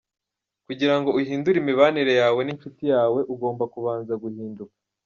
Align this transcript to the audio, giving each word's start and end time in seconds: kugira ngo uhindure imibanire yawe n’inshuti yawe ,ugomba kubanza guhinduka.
kugira 0.67 0.95
ngo 0.99 1.09
uhindure 1.19 1.57
imibanire 1.59 2.13
yawe 2.21 2.39
n’inshuti 2.43 2.83
yawe 2.93 3.19
,ugomba 3.33 3.63
kubanza 3.73 4.13
guhinduka. 4.23 4.75